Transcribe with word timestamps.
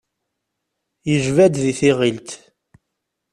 Yejba-d 1.09 1.55
di 1.63 1.73
tiɣilt. 1.79 2.31